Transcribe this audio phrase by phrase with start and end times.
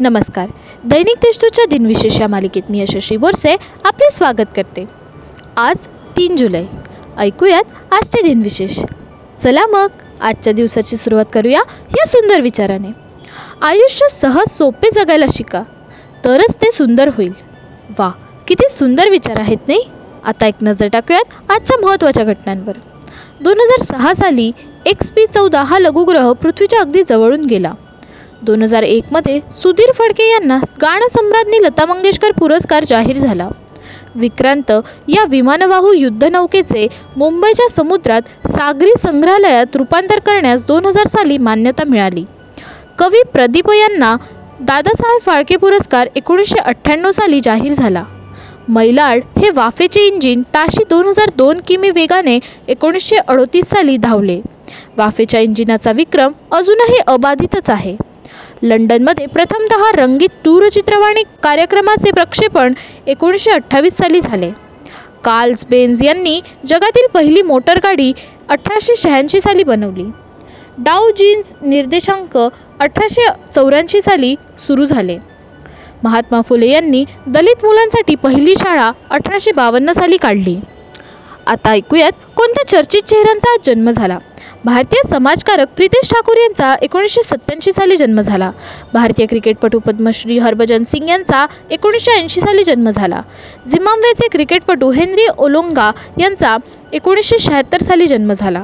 [0.00, 0.48] नमस्कार.
[0.84, 4.84] दैनिक देशदूतच्या दिनविशेष या मालिकेत मी यशस्वी बोरसे आपले स्वागत करते.
[5.56, 6.64] आज तीन जुलै.
[7.18, 8.78] ऐकूयात आजचे दिनविशेष.
[9.42, 9.86] चला मग
[10.20, 11.60] आजच्या दिवसाची सुरुवात करूया
[11.90, 12.88] या सुंदर विचाराने.
[13.62, 15.62] आयुष्य सहज सोपे जगायला शिका
[16.24, 17.32] तरच ते सुंदर होईल.
[17.98, 18.10] वा
[18.48, 19.84] किती सुंदर विचार आहेत नाही?
[20.24, 22.72] आता एक नजर टाकूयात आजच्या महत्त्वाच्या घटनांवर.
[23.40, 24.52] दोन हजार सहा साली
[24.86, 27.72] एक्स पी चौदा हा लघुग्रह पृथ्वीच्या अगदी जवळून गेला.
[28.42, 33.48] दोन हजार एकमध्ये सुधीर फडके यांना गाणसम्राज्ञी लता मंगेशकर पुरस्कार जाहीर झाला.
[34.14, 34.72] विक्रांत
[35.08, 36.86] या विमानवाहू युद्धनौकेचे
[37.16, 42.24] मुंबईच्या समुद्रात सागरी संग्रहालयात रूपांतर करण्यास दोन हजार साली मान्यता मिळाली.
[42.98, 44.16] कवी प्रदीप यांना
[44.60, 48.04] दादासाहेब फाळके पुरस्कार एकोणीसशे अठ्ठ्याण्णव साली जाहीर झाला.
[48.68, 54.40] मैलाड हे वाफेचे इंजिन ताशी दोन हजार दोन किमी वेगाने एकोणीसशे अडोतीस साली धावले.
[54.96, 57.96] वाफेच्या इंजिनाचा विक्रम अजूनही अबाधितच आहे.
[58.62, 62.74] लंडनमध्ये प्रथमतः रंगीत दूरचित्रवाणी कार्यक्रमाचे प्रक्षेपण
[63.06, 64.50] एकोणीसशे अठ्ठावीस साली झाले.
[65.24, 68.12] कार्ल्स बेन्झ यांनी जगातील पहिली मोटरगाडी
[68.48, 70.04] अठराशे शहाऐंशी साली बनवली.
[70.78, 75.18] डाव जीन्स निर्देशांक अठराशे चौऱ्याऐंशी साली सुरू झाले.
[76.02, 80.56] महात्मा फुले यांनी दलित मुलांसाठी पहिली शाळा अठराशे बावन्न साली काढली.
[81.46, 84.18] आता ऐकूयात कोणत्या चर्चित चेहऱ्यांचा जन्म झाला.
[84.64, 88.50] भारतीय समाजकारक प्रितेश ठाकूर यांचा एकोणीसशे सत्त्याऐंशी साली जन्म झाला.
[88.92, 93.22] भारतीय क्रिकेटपटू पद्मश्री हरभजन सिंग यांचा एकोणीसशे ऐंशी साली जन्म झाला.
[93.66, 96.56] झिम्बाब्वेचे क्रिकेटपटू हेनरी ओलोंगा यांचा
[96.92, 98.62] एकोणीसशे शहात्तर साली जन्म झाला.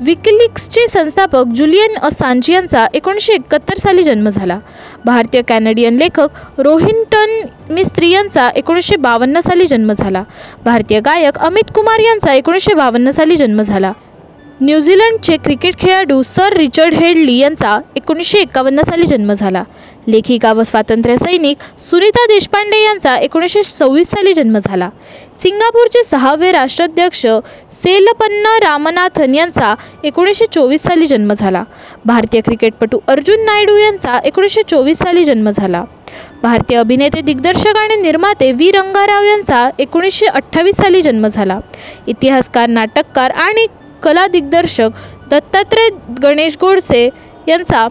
[0.00, 4.58] विकिलिक्सचे संस्थापक जुलियन असांज यांचा एकोणीसशे एकाहत्तर साली जन्म झाला.
[5.04, 10.22] भारतीय कॅनडियन लेखक रोहिंटन मिस्त्री यांचा एकोणीसशे बावन्न साली जन्म झाला.
[10.64, 13.92] भारतीय गायक अमित कुमार यांचा एकोणीसशे बावन्न साली जन्म झाला.
[14.60, 19.62] न्यूझीलंडचे क्रिकेट खेळाडू सर रिचर्ड हेडली यांचा एकोणीसशे एकावन्न साली जन्म झाला.
[20.08, 24.88] लेखिका व स्वातंत्र्य सैनिक सुनीता देशपांडे यांचा एकोणीसशे सव्वीस साली जन्म झाला.
[25.42, 27.26] सिंगापूरचे सहावे राष्ट्राध्यक्ष
[27.72, 29.74] सेलपन्ना रामनाथन यांचा
[30.04, 31.64] एकोणीसशे चोवीस साली जन्म झाला.
[32.04, 35.84] भारतीय क्रिकेटपटू अर्जुन नायडू यांचा एकोणीसशे चोवीस साली जन्म झाला.
[36.42, 38.70] भारतीय अभिनेते दिग्दर्शक आणि निर्माते व्ही.
[38.70, 41.60] रंगाराव यांचा एकोणीसशे अठ्ठावीस साली जन्म झाला.
[42.06, 43.66] इतिहासकार नाटककार आणि
[44.06, 44.90] कला दिग्दर्शक
[45.30, 45.88] दत्तात्रय
[46.22, 47.08] गणेश गोडसे
[47.48, 47.86] यांचा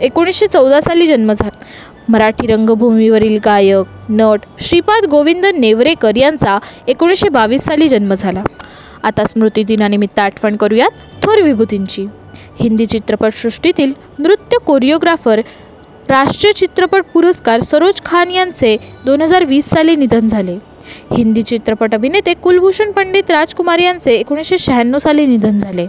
[0.00, 1.64] एकोणीसशे चौदा साली जन्म झाला.
[2.08, 8.42] मराठी रंगभूमीवरील गायक नट श्रीपाद गोविंद नेवरेकर यांचा एकोणीसशे बावीस साली जन्म झाला.
[9.02, 12.06] आता स्मृतिदिनानिमित्त आठवण करूयात थोर विभूतींची.
[12.60, 15.40] हिंदी चित्रपटसृष्टीतील नृत्य कोरिओग्राफर
[16.08, 18.76] राष्ट्रीय चित्रपट पुरस्कार सरोज खान यांचे
[19.06, 20.56] दोन हजार वीस साली निधन झाले.
[21.16, 25.86] हिंदी चित्रपट अभिनेते कुलभूषण पंडित राजकुमार यांचे एकोणीसशे शहाण्णव साली निधन झाले.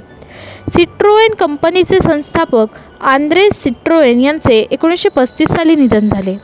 [0.70, 2.66] सिट्रोएन कंपनीचे संस्थापक
[3.02, 6.38] आंद्रे सिट्रोएन यांचे एकोणीसशे पस्तीस साली निधन झाले.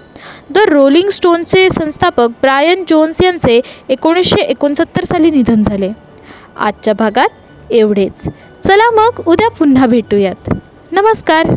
[0.50, 5.90] द रोलिंग स्टोनचे संस्थापक ब्रायन जोन्स यांचे एकोणीसशे एकोणसत्तर साली निधन झाले.
[6.58, 7.30] आजच्या भागात
[7.72, 8.24] एवढेच.
[8.68, 10.54] चला मग उद्या पुन्हा भेटूयात.
[10.92, 11.56] नमस्कार.